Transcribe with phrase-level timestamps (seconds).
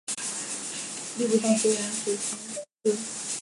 [0.07, 3.21] 吏部尚书王直曾孙。